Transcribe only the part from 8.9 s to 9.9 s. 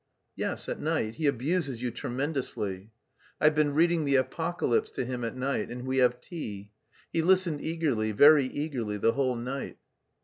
the whole night."